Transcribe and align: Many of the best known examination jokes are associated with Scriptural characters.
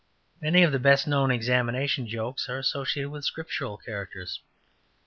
Many 0.41 0.63
of 0.63 0.71
the 0.71 0.79
best 0.79 1.05
known 1.05 1.29
examination 1.29 2.07
jokes 2.07 2.49
are 2.49 2.57
associated 2.57 3.11
with 3.11 3.23
Scriptural 3.23 3.77
characters. 3.77 4.39